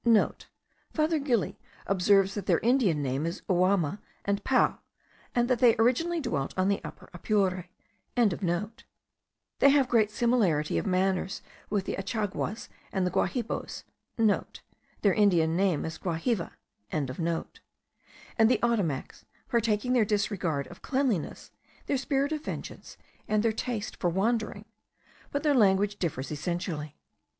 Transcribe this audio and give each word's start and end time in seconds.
(* 0.49 0.93
Father 0.95 1.19
Gili 1.19 1.59
observes 1.85 2.33
that 2.33 2.47
their 2.47 2.57
Indian 2.61 3.03
name 3.03 3.27
is 3.27 3.43
Uamu 3.47 3.99
and 4.25 4.43
Pau, 4.43 4.79
and 5.35 5.47
that 5.47 5.59
they 5.59 5.75
originally 5.75 6.19
dwelt 6.19 6.55
on 6.57 6.69
the 6.69 6.83
Upper 6.83 7.07
Apure.) 7.13 7.67
They 8.15 9.69
have 9.69 9.87
great 9.87 10.09
similarity 10.09 10.79
of 10.79 10.87
manners 10.87 11.43
with 11.69 11.85
the 11.85 11.97
Achaguas, 11.97 12.67
the 12.91 13.11
Guajibos,* 13.11 13.83
(* 14.03 14.17
Their 15.03 15.13
Indian 15.13 15.55
name 15.55 15.85
is 15.85 15.99
Guahiva.) 15.99 16.53
and 16.91 17.07
the 17.07 18.59
Ottomacs, 18.63 19.25
partaking 19.49 19.93
their 19.93 20.03
disregard 20.03 20.65
of 20.69 20.81
cleanliness, 20.81 21.51
their 21.85 21.97
spirit 21.99 22.31
of 22.31 22.43
vengeance, 22.43 22.97
and 23.27 23.43
their 23.43 23.53
taste 23.53 23.97
for 23.97 24.09
wandering; 24.09 24.65
but 25.31 25.43
their 25.43 25.53
language 25.53 25.97
differs 25.99 26.31
essentially. 26.31 26.97